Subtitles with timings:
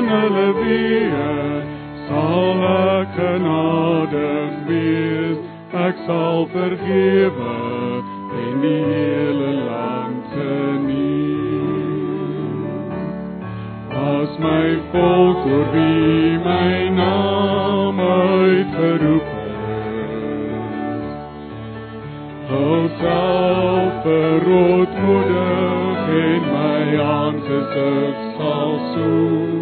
[0.00, 1.64] van hulle weer
[2.08, 5.40] sal ek genadig wees
[5.86, 7.56] ek sal vergewe
[8.44, 11.36] en die hele land geniet
[14.04, 21.08] as my volk oor wie my naam uitgeroep is.
[22.50, 29.59] Hou self verootmoedig en my aangesig sal soek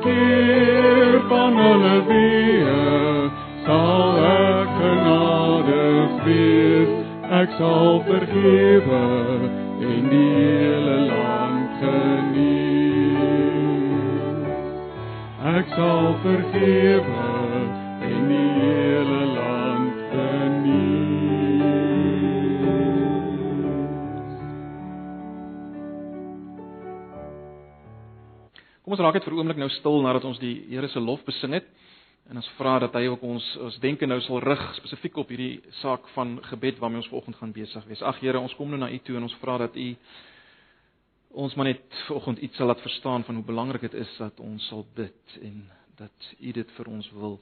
[0.00, 3.30] bekeer van hulle weer
[3.66, 6.92] sal ek genadig wees
[7.40, 9.02] ek sal vergewe
[9.88, 12.78] en die hele land geniet.
[15.56, 17.17] Ek sal vergewe
[28.88, 31.20] Kom ons raak dit vir 'n oomblik nou stil nadat ons die Here se lof
[31.24, 31.66] besing het.
[32.30, 35.60] En ons vra dat hy ook ons ons denke nou sal rig spesifiek op hierdie
[35.82, 38.02] saak van gebed waarmee ons vanoggend gaan besig wees.
[38.02, 39.96] Ag Here, ons kom nou na U toe en ons vra dat U
[41.30, 44.68] ons maar net vanoggend iets sal laat verstaan van hoe belangrik dit is dat ons
[44.68, 47.40] sal bid en dat U dit vir ons wil.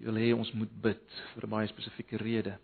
[0.00, 2.56] U wil hê ons moet bid vir 'n baie spesifieke rede.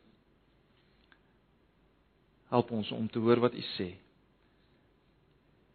[2.49, 4.08] Help ons om te hoor wat U sê.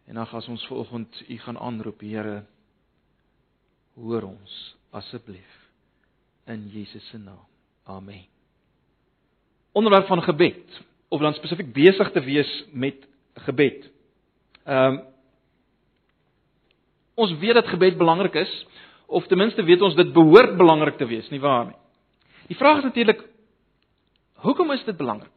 [0.08, 2.44] En dan as ons vanoggend U gaan aanroep, Here,
[3.96, 5.60] hoor ons asseblief
[6.46, 7.46] in Jesus se naam.
[7.84, 8.26] Amen.
[9.72, 13.90] Onderwerp van gebed of dan spesifiek besig te wees met gebed.
[14.64, 15.02] Ehm um,
[17.14, 18.52] ons weet dat gebed belangrik is
[19.06, 21.78] of ten minste weet ons dit behoort belangrik te wees, nie waar nie?
[22.48, 23.22] Die vraag is natuurlik
[24.42, 25.33] hoekom is dit belangrik?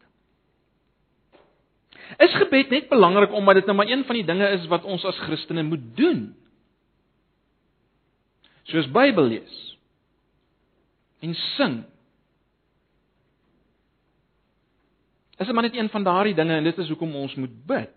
[2.19, 5.05] Is gebed net belangrik omdat dit nou maar een van die dinge is wat ons
[5.05, 6.37] as Christene moet doen?
[8.63, 9.63] Soos Bybel lees
[11.21, 11.77] en sing.
[15.37, 17.95] Is dit maar net een van daardie dinge en dit is hoekom ons moet bid?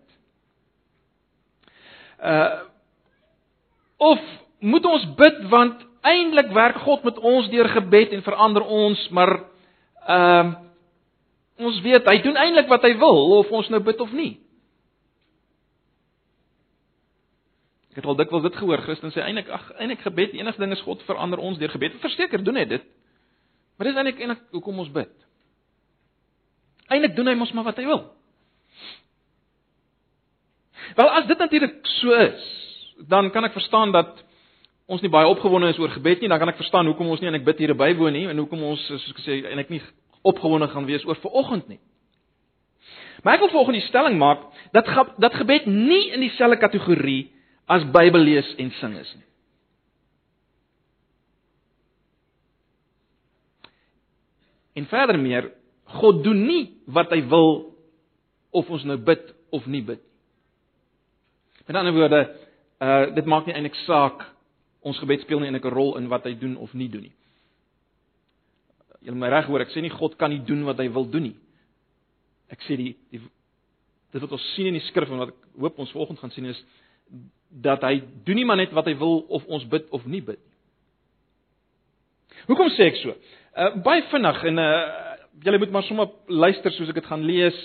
[2.20, 2.66] Uh
[4.00, 4.20] of
[4.58, 9.34] moet ons bid want eintlik werk God met ons deur gebed en verander ons, maar
[10.06, 10.68] ehm uh,
[11.60, 14.32] ons weet hy doen eintlik wat hy wil of ons nou bid of nie.
[17.90, 20.84] Ek het al dikwels dit gehoor, Christen sê eintlik ag eintlik gebed, enige ding is
[20.86, 21.98] God verander ons deur gebed.
[22.04, 22.86] Verseker doen hy dit.
[23.76, 25.12] Maar dis eintlik eintlik hoekom ons bid.
[26.90, 28.04] Eintlik doen hy mos maar wat hy wil.
[30.98, 32.46] Wel as dit natuurlik so is,
[33.10, 34.22] dan kan ek verstaan dat
[34.90, 37.30] ons nie baie opgewonde is oor gebed nie, dan kan ek verstaan hoekom ons nie
[37.30, 39.82] eintlik bid hier bywoon nie en hoekom ons soos ek sê eintlik nie
[40.22, 41.80] opgewonde gaan wees oor vanoggend nie.
[43.22, 47.32] Maar ek wil volgens die stelling maak dat dat gebed nie in dieselfde kategorie
[47.66, 49.26] as Bybel lees en sing is nie.
[54.80, 55.50] En verder meer,
[55.84, 57.50] God doen nie wat hy wil
[58.50, 60.02] of ons nou bid of nie bid.
[61.66, 62.20] Met ander woorde,
[62.80, 64.24] uh dit maak nie eintlik saak
[64.80, 67.16] ons gebed speel nie eintlik 'n rol in wat hy doen of nie doen nie.
[69.06, 71.30] Moet my reg hoor, ek sê nie God kan nie doen wat hy wil doen
[71.30, 71.36] nie.
[72.52, 73.22] Ek sê die, die
[74.10, 76.48] dit wat ons sien in die skrif en wat ek hoop ons volgende gaan sien
[76.50, 76.60] is
[77.50, 80.38] dat hy doen nie maar net wat hy wil of ons bid of nie bid
[80.38, 80.50] nie.
[82.48, 83.14] Hoekom sê ek so?
[83.54, 84.70] Uh baie vinnig en uh
[85.44, 87.56] julle moet maar sommer luister soos ek dit gaan lees.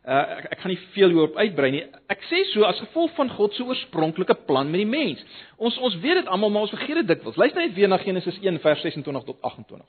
[0.00, 1.82] Uh ek, ek gaan nie veel hierop uitbrei nie.
[2.12, 5.24] Ek sê so as gevolg van God se oorspronklike plan met die mens.
[5.58, 7.38] Ons ons weet dit almal, maar ons vergeet dit dikwels.
[7.40, 9.84] Luister net weer na Genesis 1 vers 26 tot 28.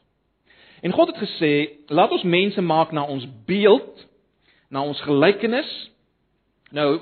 [0.82, 1.54] En God het gesê,
[1.88, 4.08] laat ons mense maak na ons beeld,
[4.70, 5.70] na ons gelykenis.
[6.74, 6.96] Nou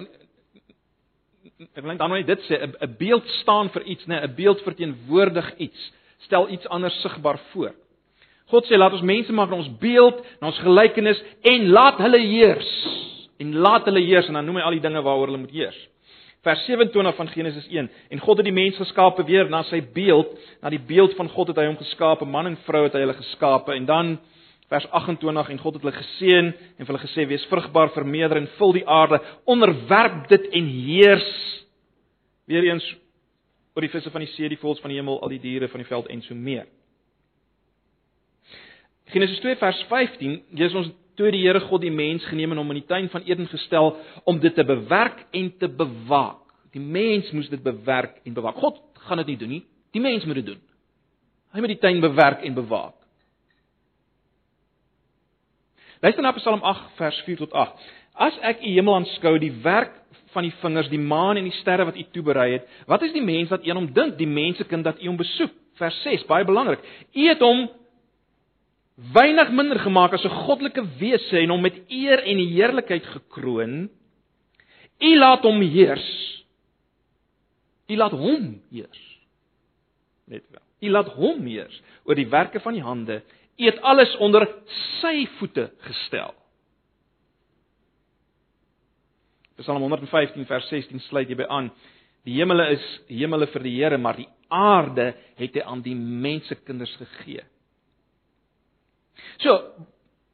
[1.75, 4.21] ek net dan net dit sê, 'n beeld staan vir iets, né?
[4.21, 5.91] 'n Beeld verteenwoordig iets.
[6.19, 7.73] Stel iets anders sigbaar voor.
[8.45, 12.19] God sê laat ons mense maak na ons beeld, na ons gelykenis en laat hulle
[12.19, 12.71] heers.
[13.37, 15.87] En laat hulle heers en dan noem hy al die dinge waaroor hulle moet heers.
[16.41, 17.89] Vers 27 van Genesis 1.
[18.09, 20.31] En God het die mens geskape weer na sy beeld,
[20.63, 23.17] na die beeld van God het hy hom geskape, man en vrou het hy hulle
[23.17, 23.75] geskape.
[23.75, 24.13] En dan
[24.71, 28.77] vers 28 en God het hulle geseën en hulle gesê wees vrugbaar, vermeerder en vul
[28.77, 29.19] die aarde,
[29.49, 31.29] onderwerp dit en heers.
[32.47, 32.87] Weereens
[33.75, 35.83] oor die visse van die see, die voëls van die hemel, al die diere van
[35.83, 36.69] die veld en so meer.
[39.09, 42.71] Genesis 2 vers 15, lees ons toe die Here God die mens geneem en hom
[42.71, 43.91] in die tuin van Eden gestel
[44.29, 46.45] om dit te bewerk en te bewaak.
[46.71, 48.59] Die mens moes dit bewerk en bewaak.
[48.61, 49.63] God gaan dit nie doen nie.
[49.91, 50.61] Die mens moet dit doen.
[51.51, 52.95] Hy moet die tuin bewerk en bewaak.
[55.99, 57.87] Luister na Psalm 8 vers 4 tot 8.
[58.19, 59.97] As ek u hemel aanskou, die werk
[60.31, 63.23] van die vingers, die maan en die sterre wat u toeberei het, wat is die
[63.25, 65.51] mens wat een hom dink, die mensekind dat u hom besoek?
[65.79, 66.83] Vers 6, baie belangrik.
[67.15, 67.67] U het hom
[69.13, 73.89] weinig minder gemaak as 'n goddelike wese en hom met eer en heerlikheid gekroon.
[74.99, 76.07] U laat hom heers.
[77.87, 79.19] U laat hom heers.
[80.25, 80.61] Net wel.
[80.81, 83.21] U laat hom heers oor die werke van die hande.
[83.57, 84.47] U het alles onder
[85.01, 86.33] sy voete gestel.
[89.59, 91.71] Psalm 115 vers 16 sluit hierby aan.
[92.23, 96.95] Die hemele is hemele vir die Here, maar die aarde het hy aan die mensekinders
[96.95, 97.43] gegee.
[99.43, 99.55] So,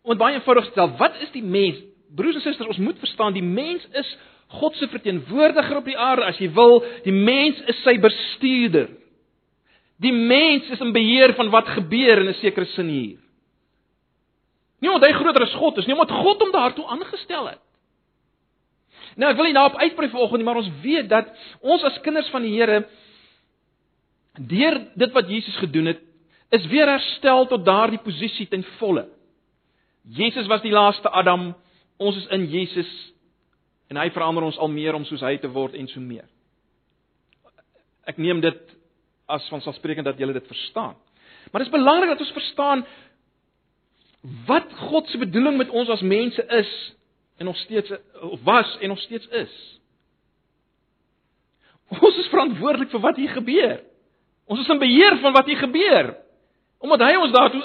[0.05, 1.81] om baie eenvoudig te stel, wat is die mens?
[2.15, 4.17] Broers en susters, ons moet verstaan die mens is
[4.59, 8.91] God se verteenwoordiger op die aarde as jy wil, die mens is sy bestuurder.
[10.03, 13.19] Die mens is in beheer van wat gebeur in 'n sekere sin hier.
[14.81, 17.61] Nie omdat hy groter as God is nie, omdat God hom daartoe aangestel het.
[19.15, 22.29] Nou, ek wil nie daarop uitbrei vanoggend nie, maar ons weet dat ons as kinders
[22.29, 22.83] van die Here
[24.35, 26.01] deur dit wat Jesus gedoen het,
[26.49, 29.07] is weer herstel tot daardie posisie ten volle.
[30.05, 31.53] Jesus was die laaste Adam,
[31.97, 32.91] ons is in Jesus
[33.89, 36.25] en hy verander ons al meer om soos hy te word en so meer.
[38.05, 38.75] Ek neem dit
[39.29, 40.93] as vanselfsprekend dat julle dit verstaan.
[41.51, 42.85] Maar dit is belangrik dat ons verstaan
[44.45, 46.71] wat God se bedoeling met ons as mense is
[47.37, 47.93] en nog steeds
[48.45, 49.55] was en nog steeds is.
[51.93, 53.81] Ons is verantwoordelik vir wat hier gebeur.
[54.49, 56.13] Ons is in beheer van wat hier gebeur
[56.83, 57.63] omdat hy ons daartoe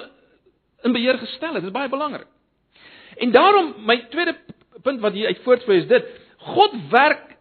[0.86, 1.64] in beheer gestel het.
[1.64, 2.28] Dit is baie belangrik.
[3.20, 4.36] En daarom my tweede
[4.82, 6.06] punt wat hier uit voortvloei is dit:
[6.54, 7.36] God werk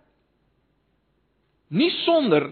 [1.69, 2.49] nie sonder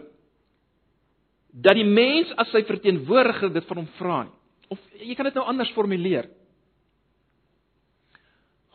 [1.51, 4.35] dat die mens as sy verteenwoordiger dit van hom vra nie.
[4.69, 6.27] Of jy kan dit nou anders formuleer.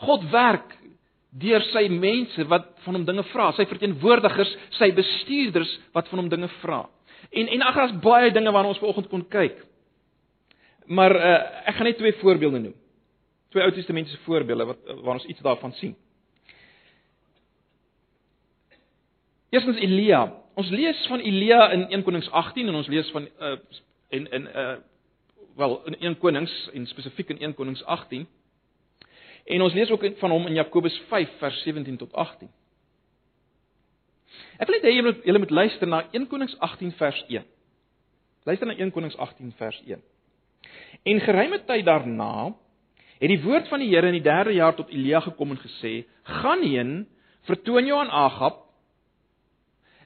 [0.03, 0.73] God werk
[1.33, 6.31] deur sy mense wat van hom dinge vra, sy verteenwoordigers, sy bestuurders wat van hom
[6.33, 6.83] dinge vra.
[7.31, 9.63] En en ag, daar's baie dinge waarna ons vanoggend kon kyk.
[10.87, 12.75] Maar uh, ek gaan net twee voorbeelde noem.
[13.53, 15.97] Twee Ou Testamentiese voorbeelde wat waar ons iets daarvan sien.
[19.53, 20.33] Eerstens Elia.
[20.55, 23.57] Ons lees van Elia in 1 Konings 18 en ons lees van uh
[24.09, 24.77] en in uh
[25.57, 28.27] wel in 1 Konings en spesifiek in 1 Konings 18.
[29.45, 32.49] En ons lees ook van hom in Jakobus 5 vers 17 tot 18.
[34.57, 37.45] Ek wil net hê julle moet julle moet luister na 1 Konings 18 vers 1.
[38.49, 40.03] Luister na 1 Konings 18 vers 1.
[41.03, 42.53] En geruime tyd daarna
[43.23, 46.05] het die woord van die Here in die 3de jaar tot Elia gekom en gesê:
[46.23, 47.07] "Gaan heen,
[47.47, 48.65] vertoon jou aan Agab,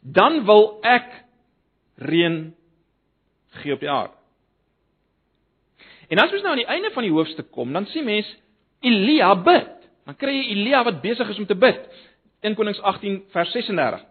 [0.02, 1.24] dan wil ek
[1.96, 2.54] reën
[3.48, 4.16] gee op die aarde."
[6.08, 8.28] En as ons nou aan die einde van die hoofstuk kom, dan sien mens
[8.80, 9.72] Elia bid.
[10.06, 11.80] Dan kry jy Elia wat besig is om te bid.
[12.46, 14.04] 1 Konings 18 vers 36.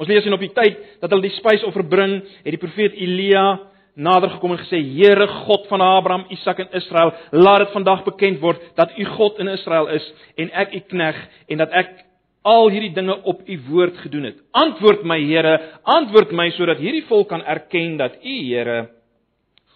[0.00, 3.58] Ons lees in op die tyd dat hulle die spysoffer bring, het die profeet Elia
[3.94, 8.40] nader gekom en gesê: "Here God van Abraham, Isak en Israel, laat dit vandag bekend
[8.40, 11.18] word dat U God in Israel is en ek U knegg
[11.48, 12.06] en dat ek
[12.42, 14.38] al hierdie dinge op U woord gedoen het.
[14.52, 18.88] Antwoord my, Here, antwoord my sodat hierdie volk kan erken dat U, Here,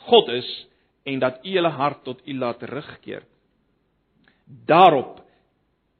[0.09, 0.49] God is
[1.05, 3.23] en dat U hulle hart tot U laat terugkeer."
[4.45, 5.21] Daarop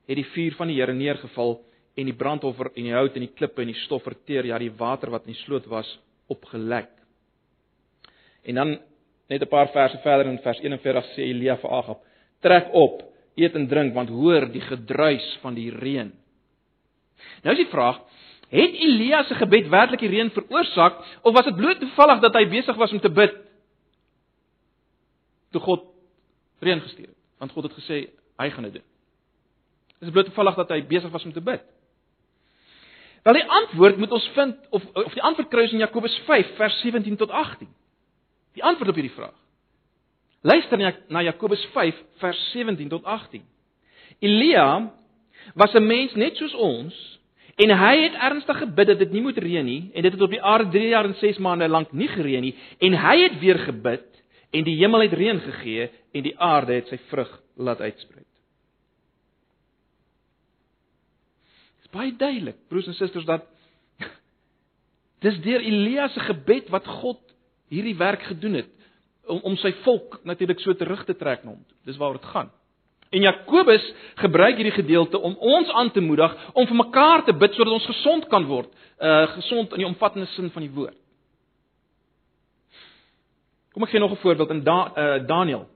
[0.07, 1.59] het die vuur van die Here neergeval
[1.97, 4.73] en die brandoffer en die hout en die klippe en die stof verteer, ja, die
[4.79, 5.89] water wat in die sloot was,
[6.33, 6.91] opgelek.
[8.45, 8.79] En dan
[9.29, 11.99] net 'n paar verse verder in vers 41 sê Elia vir Agab:
[12.41, 13.03] "Trek op,
[13.35, 16.13] eet en drink want hoor die gedruis van die reën."
[17.43, 18.01] Nou is die vraag:
[18.49, 22.49] Het Elia se gebed werklik die reën veroorsaak of was dit bloot toevallig dat hy
[22.49, 23.35] besig was om te bid
[25.51, 25.85] toe God
[26.59, 27.17] reën gestuur het?
[27.39, 28.87] Want God het gesê hy gaan dit doen.
[30.01, 31.63] Is dit bloot toevallig dat hy besig was om te bid?
[33.23, 36.57] Wel die antwoord moet ons vind of of die antwoord kry ons in Jakobus 5
[36.57, 37.69] vers 17 tot 18
[38.55, 39.35] die antwoord op hierdie vraag.
[40.45, 43.43] Luister na Jakobus 5 vers 17 tot 18.
[44.21, 44.93] Elia
[45.55, 46.95] was 'n mens net soos ons
[47.57, 50.31] en hy het ernstig gebid dat dit nie moet reën nie en dit het op
[50.31, 53.59] die aarde 3 jaar en 6 maande lank nie gereën nie en hy het weer
[53.59, 54.07] gebid
[54.51, 58.23] en die hemel het reën gegee en die aarde het sy vrug laat uitsprei.
[61.75, 63.47] Dit is baie duidelik, broers en susters, dat
[65.25, 67.24] dis deur Elia se gebed wat God
[67.69, 68.71] hierdie werk gedoen het
[69.27, 71.65] om om sy volk natuurlik so terug te trek na hom.
[71.85, 72.51] Dis waaroor dit gaan.
[73.15, 77.55] En Jakobus gebruik hierdie gedeelte om ons aan te moedig om vir mekaar te bid
[77.55, 80.97] sodat ons gesond kan word, uh gesond in die omvattende sin van die woord.
[83.75, 85.67] Kom ek gee nog 'n voorbeeld in da, uh, Daniël.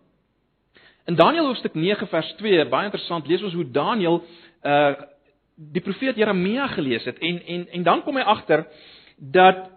[1.06, 4.22] In Daniël hoofstuk 9 vers 2, baie interessant, lees ons hoe Daniël
[4.64, 4.94] uh
[5.58, 8.66] die profeet Jeremia gelees het en en en dan kom hy agter
[9.16, 9.70] dat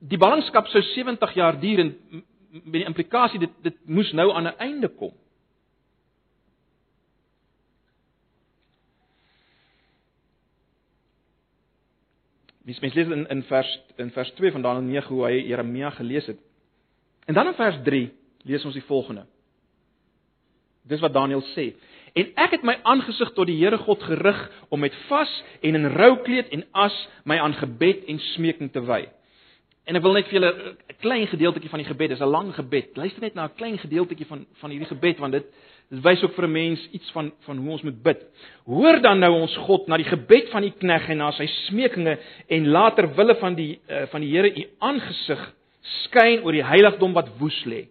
[0.00, 1.90] die ballingskap sou 70 jaar duur en
[2.50, 5.12] met die implikasie dit dit moes nou aan 'n einde kom.
[12.64, 15.90] Wie mens lees in in vers in vers 2 van Daniël 9 hoe hy Jeremia
[15.90, 16.38] gelees het.
[17.26, 19.26] En dan in vers 3 lees ons die volgende.
[20.82, 21.74] Dis wat Daniël sê.
[22.12, 25.86] En ek het my aangesig tot die Here God gerig om met vas en in
[25.86, 29.06] roukleed en as my aan gebed en smeking te wy.
[29.88, 32.54] En ek wil net vir julle 'n klein gedeeltjie van die gebed, dis 'n lang
[32.54, 32.96] gebed.
[32.96, 35.46] Luister net na 'n klein gedeeltjie van van hierdie gebed want dit
[35.90, 38.20] dit wys ook vir 'n mens iets van van hoe ons moet bid.
[38.64, 42.18] Hoor dan nou ons God na die gebed van u knegg en na sy smekinge
[42.48, 47.12] en later wille van die uh, van die Here u aangesig skyn oor die heiligdom
[47.12, 47.88] wat woes lê.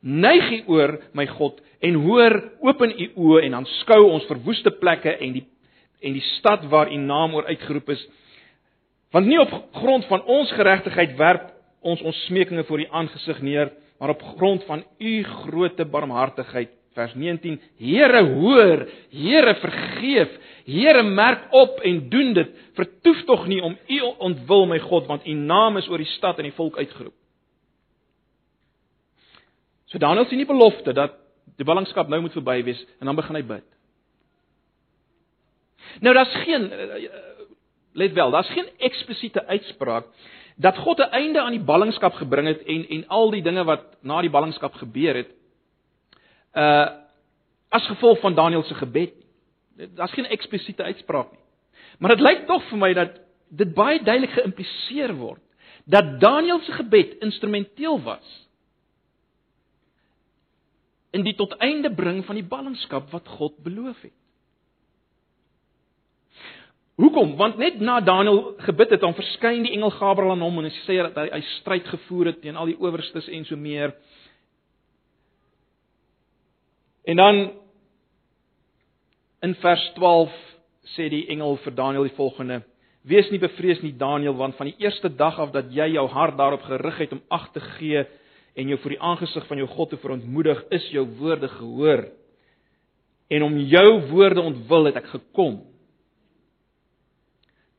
[0.00, 5.16] Neig u oor my God en hoor open u oë en aanskou ons verwoeste plekke
[5.18, 5.46] en die
[6.00, 8.08] en die stad waar u naam oor uitgeroep is
[9.12, 11.50] Want nie op grond van ons geregtigheid werp
[11.82, 16.70] ons ons smekinge voor U aangesig neer, maar op grond van U groote barmhartigheid.
[16.92, 20.32] Vers 19: Here hoor, Here vergeef,
[20.64, 22.50] Here merk op en doen dit.
[22.76, 26.38] Vertoef tog nie om U ontwil my God, want U naam is oor die stad
[26.38, 27.16] en die volk uitgeroep.
[29.92, 31.18] So Daniël sien die belofte dat
[31.56, 33.66] die ballingskap nou moet verby wees en dan begin hy bid.
[36.00, 36.70] Nou daar's geen
[37.92, 40.04] let wel, daar's geen eksplisiete uitspraak
[40.56, 43.84] dat God 'n einde aan die ballingskap gebring het en en al die dinge wat
[44.00, 45.30] na die ballingskap gebeur het
[46.54, 47.00] uh
[47.72, 49.12] as gevolg van Daniël se gebed.
[49.94, 51.40] Daar's geen eksplisiete uitspraak nie.
[51.98, 55.40] Maar dit lyk tog vir my dat dit baie duidelik geïmpliseer word
[55.84, 58.48] dat Daniël se gebed instrumenteel was
[61.10, 64.16] in die tot einde bring van die ballingskap wat God beloof het.
[66.94, 67.36] Hoekom?
[67.36, 70.74] Want net na Daniël gebid het, dan verskyn die engel Gabriël aan hom en hy
[70.84, 73.94] sê dat hy, hy stryd gevoer het teen al die owerstes en so meer.
[77.08, 77.40] En dan
[79.42, 80.36] in vers 12
[80.92, 82.60] sê die engel vir Daniël die volgende:
[83.08, 86.36] Wees nie bevrees nie Daniël, want van die eerste dag af dat jy jou hart
[86.38, 88.04] daarop gerig het om ag te gee
[88.52, 92.04] en jou voor die aangesig van jou God te verontmoedig, is jou woorde gehoor.
[93.32, 95.62] En om jou woorde ontwil het ek gekom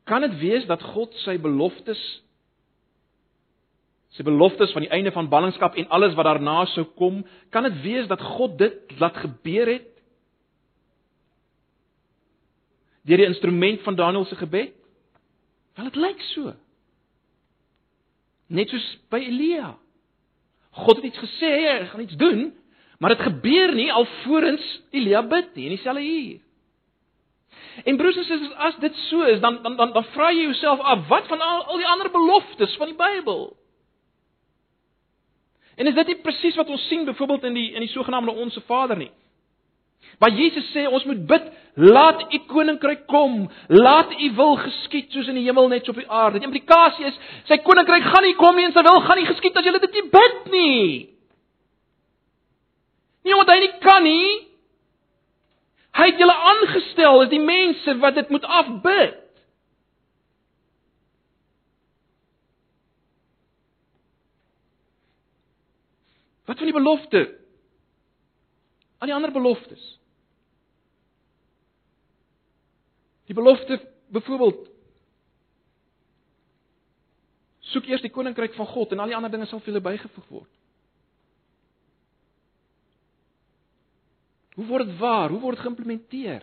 [0.04, 2.02] Kan dit wees dat God sy beloftes
[4.14, 7.80] sy beloftes van die einde van ballingskap en alles wat daarna sou kom, kan dit
[7.82, 9.90] wees dat God dit laat gebeur het
[13.04, 14.70] deur die instrument van Daniël se gebed?
[15.74, 16.54] Wel dit lyk so.
[18.48, 19.74] Net soos by Elia.
[20.84, 22.46] God het iets gesê, hy gaan iets doen,
[22.98, 26.40] maar dit gebeur nie alvorens Elia bid nie in dieselfde uur.
[27.84, 30.80] En broers en susters, as dit so is, dan dan dan, dan vra jy jouself
[30.80, 33.56] af, wat van al, al die ander beloftes van die Bybel?
[35.74, 38.62] En is dit nie presies wat ons sien byvoorbeeld in die in die sogenaamde onsse
[38.66, 39.10] Vader nie?
[40.18, 45.30] Waar Jesus sê ons moet bid, laat u koninkryk kom, laat u wil geskied soos
[45.32, 46.38] in die hemel net so op die aarde.
[46.38, 47.18] Die implikasie is
[47.48, 49.98] sy koninkryk gaan nie kom nie en sy wil gaan nie geskied as jy dit
[49.98, 50.84] nie bid nie.
[53.24, 54.28] Nie omdat hy nie kan nie,
[55.94, 59.20] Hy het julle aangestel as die mense wat dit moet afbid.
[66.44, 67.22] Wat van die belofte?
[68.98, 69.84] Al die ander beloftes.
[73.24, 73.80] Die belofte
[74.12, 74.66] byvoorbeeld
[77.74, 80.26] soek eers die koninkryk van God en al die ander dinge sal vir julle bygevoeg
[80.28, 80.50] word.
[84.54, 85.32] Hoe word dit waar?
[85.34, 86.42] Hoe word dit geïmplementeer?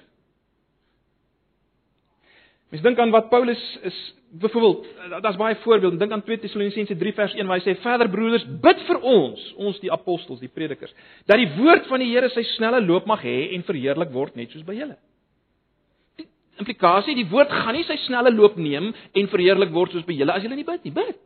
[2.72, 4.00] Mens dink aan wat Paulus is
[4.40, 4.86] byvoorbeeld,
[5.22, 5.98] daar's baie voorbeelde.
[5.98, 9.54] Dink aan 2 Tessalonisense 3 vers 1 waar hy sê: "Verder broeders, bid vir ons,
[9.58, 10.94] ons die apostels, die predikers,
[11.26, 14.52] dat die woord van die Here sy snelle loop mag hê en verheerlik word net
[14.52, 14.96] soos by julle."
[16.18, 16.28] Die
[16.64, 20.32] implikasie, die woord gaan nie sy snelle loop neem en verheerlik word soos by julle
[20.32, 20.96] as julle nie bid nie.
[20.96, 21.20] Bid.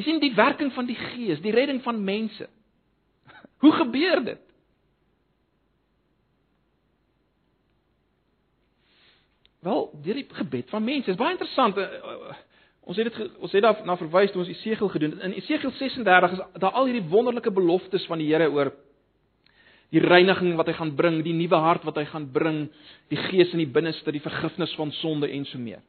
[0.00, 2.46] Jy sien die werking van die Gees, die redding van mense.
[3.62, 4.46] Hoe gebeur dit?
[9.60, 11.10] Wel, deur die gebed van mense.
[11.10, 11.76] Dit is baie interessant.
[11.76, 12.38] Eh, eh,
[12.88, 15.26] ons het dit ons het daar na verwys toe ons Esegiel gedoen het.
[15.28, 18.72] In Esegiel 36 is daar al hierdie wonderlike beloftes van die Here oor
[19.92, 22.68] die reiniging wat hy gaan bring, die nuwe hart wat hy gaan bring,
[23.12, 25.82] die gees in die binneste, die vergifnis van sonde en so meer.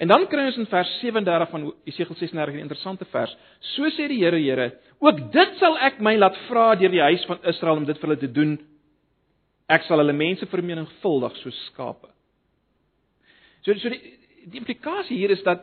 [0.00, 3.36] En dan kry ons in vers 37 van Jesegiel 36 'n interessante vers.
[3.60, 7.24] So sê die Here, Here, ook dit sal ek my laat vra deur die huis
[7.24, 8.58] van Israel om dit vir hulle te doen.
[9.68, 12.08] Ek sal hulle mense vermenigvuldig soos skape.
[13.62, 14.16] So so die,
[14.46, 15.60] die implikasie hier is dat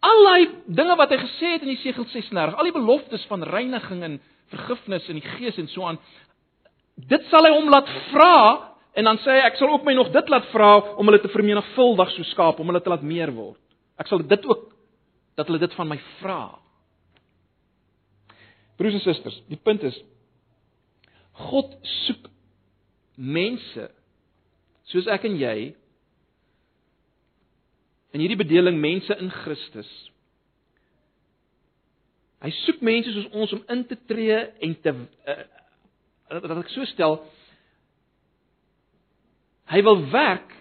[0.00, 4.02] al daai dinge wat hy gesê het in Jesegiel 36, al die beloftes van reiniging
[4.02, 5.98] en vergifnis in die gees en so aan,
[6.96, 10.12] dit sal hy hom laat vra En dan sê hy ek sal ook my nog
[10.14, 13.60] dit laat vra om hulle te vermenigvuldig so skaap om hulle te laat meer word.
[14.00, 14.70] Ek sal dit ook
[15.38, 16.42] dat hulle dit van my vra.
[18.78, 19.96] Broers en susters, die punt is
[21.48, 21.74] God
[22.06, 22.26] soek
[23.14, 23.88] mense
[24.90, 25.56] soos ek en jy
[28.16, 29.88] in hierdie bedeling mense in Christus.
[32.42, 35.42] Hy soek mense soos ons om in te tree en te uh,
[36.30, 37.18] dat ek so stel
[39.68, 40.54] Hy wil werk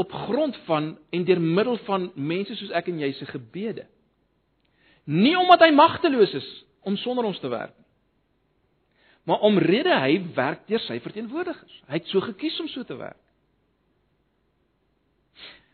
[0.00, 3.84] op grond van en deur middel van mense soos ek en jy se gebede.
[5.04, 6.48] Nie omdat hy magteloos is
[6.86, 7.88] om sonder ons te werk nie.
[9.28, 11.74] Maar omrede hy werk deur sy verteenwoordigers.
[11.86, 13.20] Hy het so gekies om so te werk.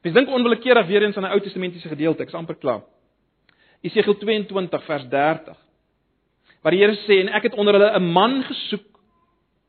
[0.04, 2.82] Mens dink onwillekeurig weer eens aan 'n Ou Testamentiese gedeelte, ek's amper klaar.
[3.80, 5.56] Jesegiel 22 vers 30.
[6.62, 8.97] Waar die Here sê en ek het onder hulle 'n man gesoek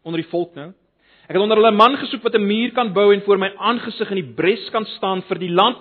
[0.04, 0.72] onder die volk nou.
[1.30, 3.54] Ek het onder hulle 'n man gesoek wat 'n muur kan bou en voor my
[3.58, 5.78] aangesig in die bres kan staan vir die land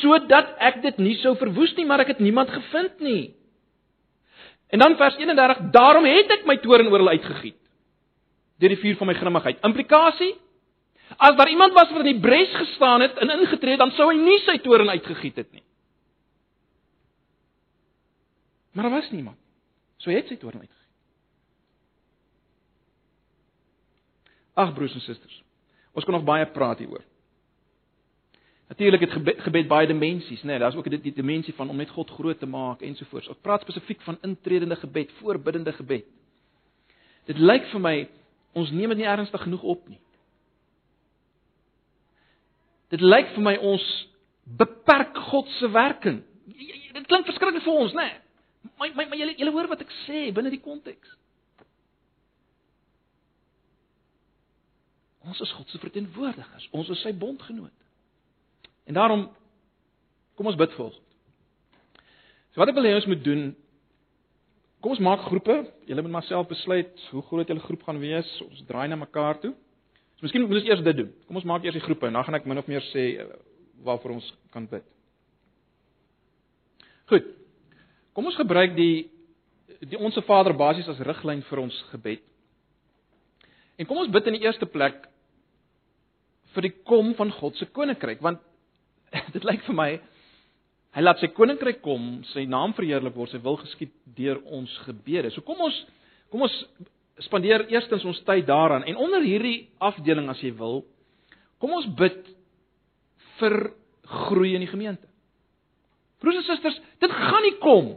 [0.00, 3.34] sodat ek dit nie sou verwoes nie, maar ek het niemand gevind nie.
[4.68, 7.56] En dan vers 31, daarom het ek my toorn oor hulle uitgegiet
[8.58, 9.58] deur die vuur van my grimmigheid.
[9.66, 10.34] Implikasie:
[11.16, 14.08] As daar iemand was wat in die bres gestaan het en ingetree het, dan sou
[14.12, 15.62] hy nie sy toorn uitgegiet het nie.
[18.72, 19.38] Maar daar was niemand.
[19.98, 20.73] So hy het sy toorn uitgegiet.
[24.54, 25.42] Ag broers en susters.
[25.94, 27.02] Ons kan nog baie praat hieroor.
[28.68, 30.46] Natuurlik het gebed, gebed baie dimensies, né?
[30.46, 33.28] Nee, Daar's ook die, die dimensie van om net God groot te maak ensovoorts.
[33.28, 36.06] Ons praat spesifiek van intredende gebed, voorbiddende gebed.
[37.24, 37.94] Dit lyk vir my
[38.54, 40.00] ons neem dit nie ernstig genoeg op nie.
[42.94, 43.84] Dit lyk vir my ons
[44.44, 46.22] beperk God se werking.
[46.94, 48.08] Dit klink verskriklik vir ons, né?
[48.10, 48.20] Nee.
[48.78, 51.16] Maar maar julle julle hoor wat ek sê binne die konteks.
[55.24, 56.68] Ons is God se verteenwoordigers.
[56.76, 57.72] Ons is sy bondgenoot.
[58.84, 59.28] En daarom
[60.36, 60.96] kom ons bid volg.
[62.52, 63.52] So wat ek wil hê ons moet doen
[64.84, 65.54] Kom ons maak groepe.
[65.88, 68.28] Julle moet maar self besluit hoe groot julle groep gaan wees.
[68.44, 69.54] Ons draai na mekaar toe.
[70.18, 71.08] So miskien moet ons eers dit doen.
[71.24, 73.30] Kom ons maak eers die groepe en dan gaan ek min of meer sê eh,
[73.86, 74.84] waarvoor ons kan bid.
[77.08, 77.32] Goed.
[78.12, 79.08] Kom ons gebruik die
[79.88, 82.20] die onsse Vader basies as riglyn vir ons gebed.
[83.80, 85.00] En kom ons bid in die eerste plek
[86.54, 88.42] vir die kom van God se koninkryk want
[89.34, 89.90] dit lyk vir my
[90.94, 95.32] hy laat sy koninkryk kom, sy naam verheerlik word, sy wil geskied deur ons gebede.
[95.34, 95.78] So kom ons
[96.30, 96.54] kom ons
[97.22, 100.82] spandeer eerstens ons tyd daaraan en onder hierdie afdeling as jy wil,
[101.62, 102.20] kom ons bid
[103.40, 103.58] vir
[104.28, 105.06] groei in die gemeente.
[106.22, 107.94] Broers en susters, dit gaan nie kom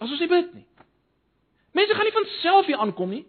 [0.00, 0.66] as ons nie bid nie.
[1.74, 3.24] Mense gaan nie van self hier aankom nie.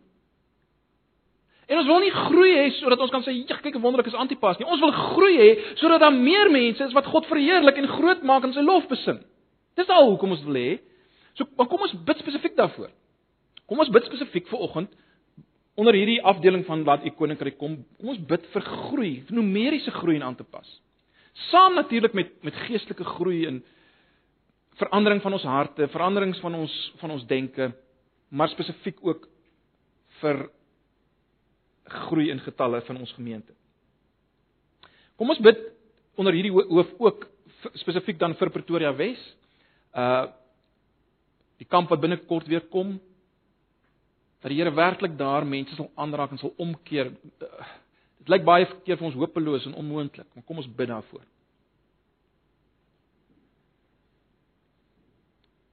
[1.65, 4.13] En ons wil nie groei hê sodat ons kan sê, "Ja, kyk hoe wonderlik is
[4.13, 7.87] Antipas nie." Ons wil groei hê sodat daar meer mense is wat God verheerlik en
[7.87, 9.19] groot maak en sy lof besing.
[9.75, 10.79] Dis al hoekom ons wil hê.
[11.33, 12.89] So, maar kom ons bid spesifiek daarvoor.
[13.67, 14.89] Kom ons bid spesifiek vir oggend
[15.75, 17.85] onder hierdie afdeling van laat u koninkryk kom.
[17.99, 20.67] Kom ons bid vir groei, vir numeriese groei en aan te pas.
[21.51, 23.63] Saam natuurlik met met geestelike groei en
[24.79, 27.71] verandering van ons harte, veranderings van ons van ons denke,
[28.29, 29.27] maar spesifiek ook
[30.21, 30.47] vir
[31.85, 33.53] groei in getalle van ons gemeente.
[35.15, 35.59] Kom ons bid
[36.19, 37.27] onder hierdie hoof ook
[37.81, 39.21] spesifiek dan vir Pretoria Wes.
[39.93, 40.25] Uh
[41.55, 42.97] die kamp wat binnekort weer kom.
[44.43, 47.13] Dat die Here werklik daar mense sal aanraak en sal omkeer.
[47.39, 47.69] Uh,
[48.19, 51.23] dit lyk baie keer vir ons hopeloos en onmoontlik, maar kom ons bid daarvoor.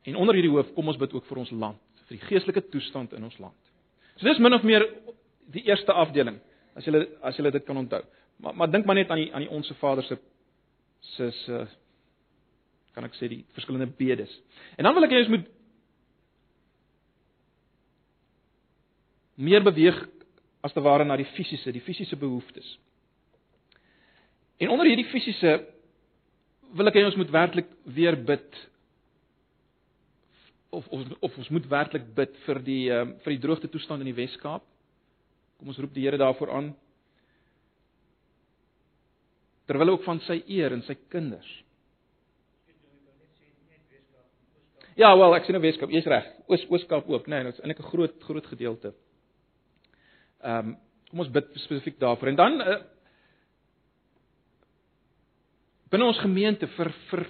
[0.06, 3.12] En onder hierdie hoof kom ons bid ook vir ons land, vir die geestelike toestand
[3.18, 3.58] in ons land.
[4.18, 4.86] So dis min of meer
[5.52, 6.40] die eerste afdeling
[6.76, 8.02] as jy as jy dit kan onthou.
[8.42, 10.18] Maar maar dink maar net aan die aan die onsse Vader se
[11.16, 11.66] se se
[12.92, 14.32] kan ek sê die verskillende bedes.
[14.76, 15.46] En dan wil ek hê ons moet
[19.40, 19.98] meer beweeg
[20.62, 22.66] as te ware na die fisiese, die fisiese behoeftes.
[24.62, 25.56] En onder hierdie fisiese
[26.76, 28.60] wil ek hê ons moet werklik weer bid
[30.72, 34.12] of of of ons moet werklik bid vir die um, vir die droogte toestand in
[34.12, 34.64] die Wes-Kaap.
[35.62, 36.72] Kom ons roep die Here daarvoor aan.
[39.72, 41.50] terwyl ook van sy eer en sy kinders.
[44.98, 46.26] Ja, wel, ek sien 'n Weskaap, jy's reg.
[46.46, 48.94] Oos Ooskaap ook, nee, dit is eintlik 'n groot groot gedeelte.
[50.42, 50.76] Ehm um,
[51.10, 52.28] kom ons bid spesifiek daarvoor.
[52.28, 52.76] En dan uh,
[55.90, 57.26] binne ons gemeente vir vir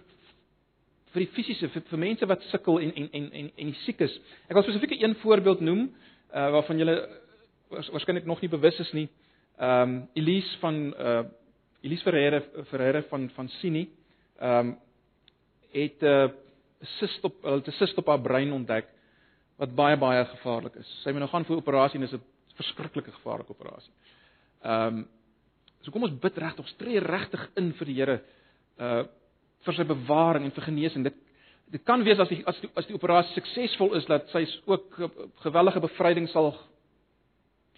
[1.12, 4.20] vir die fisiese vir, vir mense wat sukkel en en en en en die siekes.
[4.48, 5.94] Ek wil spesifiek een voorbeeld noem
[6.34, 7.21] uh waarvan julle
[7.72, 9.08] waarskynlik nog nie bewus is nie.
[9.58, 11.24] Ehm um, Elise van uh
[11.82, 13.88] Elise Ferreira Ferreira van van Sini
[14.38, 14.78] ehm um,
[15.72, 16.28] het 'n uh,
[16.98, 18.86] sist op hulle het 'n sist op haar brein ontdek
[19.56, 21.00] wat baie baie gevaarlik is.
[21.02, 23.92] Sy moet nou gaan vir operasie en dit is 'n verskriklike gevaarlike operasie.
[24.62, 25.08] Ehm um,
[25.80, 28.20] so kom ons bid regtig, ons tree regtig in vir die Here
[28.78, 29.04] uh
[29.62, 31.04] vir sy bewaring en vir genesing.
[31.04, 31.14] Dit
[31.70, 34.98] dit kan wees as die as die, as die operasie suksesvol is dat sy ook
[35.44, 36.52] geweldige bevryding sal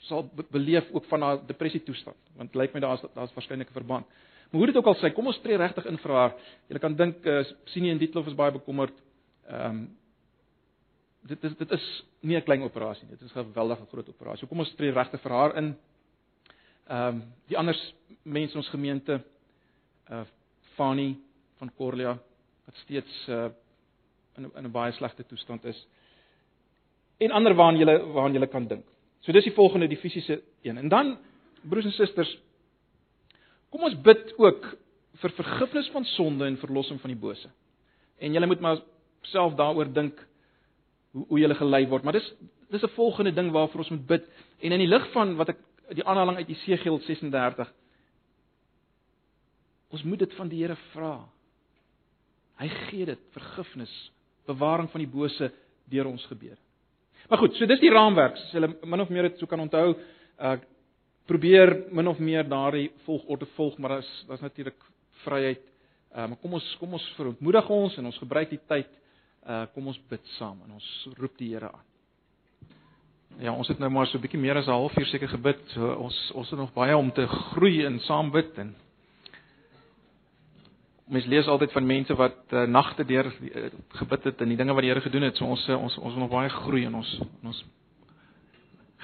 [0.08, 4.06] sal beleef ook van haar depressie toestand want lyk my daar's daar's waarskynlik 'n verband.
[4.54, 6.34] Maar hoe dit ook al sê, kom ons tree regtig in vir haar.
[6.68, 8.94] Jy kan dink uh, Sinie en Dietlof is baie bekommerd.
[9.48, 9.96] Ehm um,
[11.24, 13.16] dit is dit is nie 'n klein operasie nie.
[13.16, 14.48] Dit is 'n geweldige groot operasie.
[14.48, 15.76] Kom ons tree regtig vir haar in.
[16.88, 17.76] Ehm um, die ander
[18.22, 19.20] mense in ons gemeente
[20.10, 20.24] uh
[20.76, 21.18] Fani
[21.58, 22.18] van Corlia
[22.64, 23.48] wat steeds uh
[24.36, 25.86] in in 'n baie slegte toestand is.
[27.18, 28.86] En ander waaraan jy waaraan jy kan dink.
[29.24, 30.78] So dis die volgende die fisiese een.
[30.78, 31.14] En dan
[31.64, 32.30] broers en susters
[33.72, 34.66] kom ons bid ook
[35.22, 37.48] vir vergifnis van sonde en verlossing van die bose.
[38.20, 38.82] En julle moet maar
[39.26, 40.20] self daaroor dink
[41.14, 42.34] hoe hoe julle gelei word, maar dis
[42.70, 44.24] dis 'n volgende ding waarvoor ons moet bid.
[44.60, 45.58] En in die lig van wat ek
[45.94, 47.72] die aanhaling uit Jesegiel 36
[49.88, 51.28] ons moet dit van die Here vra.
[52.58, 53.92] Hy gee dit vergifnis,
[54.46, 55.52] bewaring van die bose
[55.90, 56.58] deur ons gebede.
[57.28, 58.36] Maar goed, so dis die raamwerk.
[58.36, 59.94] As jy min of meer dit so kan onthou,
[60.38, 60.56] uh
[61.24, 64.76] probeer min of meer daardie volgorde volg, maar daar's daar's natuurlik
[65.24, 65.62] vryheid.
[66.12, 68.90] Uh maar kom ons kom ons verontmoedig ons en ons gebruik die tyd.
[69.46, 71.90] Uh kom ons bid saam en ons roep die Here aan.
[73.40, 75.58] Ja, ons het nou maar so 'n bietjie meer as 'n halfuur seker gebid.
[75.68, 78.74] So ons ons het nog baie om te groei in saam bid en
[81.06, 84.72] Mens lees altyd van mense wat uh, nagte deur uh, gebid het en die dinge
[84.72, 85.36] wat die Here gedoen het.
[85.36, 87.64] So ons uh, ons ons wil nog baie groei in ons in ons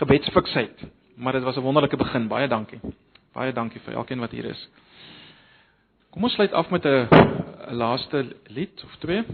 [0.00, 0.86] gebedsfiksheid.
[1.16, 2.28] Maar dit was 'n wonderlike begin.
[2.28, 2.80] Baie dankie.
[3.32, 4.68] Baie dankie vir elkeen wat hier is.
[6.10, 7.08] Kom ons sluit af met 'n
[7.70, 9.24] laaste lied of twee.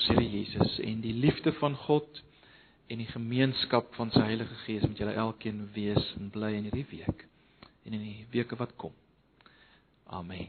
[0.00, 2.22] Ons Here Jesus en die liefde van God
[2.88, 6.86] en die gemeenskap van sy Heilige Gees met julle elkeen wees en bly in hierdie
[6.94, 7.26] week
[7.84, 8.96] en in die weke wat kom.
[10.08, 10.48] Amen.